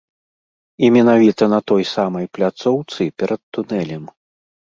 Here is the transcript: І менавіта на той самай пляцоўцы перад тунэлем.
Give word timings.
І 0.85 0.87
менавіта 0.95 1.43
на 1.53 1.59
той 1.71 1.83
самай 1.95 2.25
пляцоўцы 2.37 3.01
перад 3.23 3.41
тунэлем. 3.59 4.03